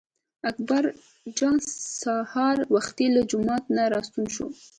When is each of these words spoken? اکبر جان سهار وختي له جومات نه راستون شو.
اکبر 0.49 0.83
جان 1.37 1.57
سهار 2.01 2.57
وختي 2.75 3.07
له 3.15 3.21
جومات 3.31 3.63
نه 3.75 3.83
راستون 3.93 4.25
شو. 4.35 4.45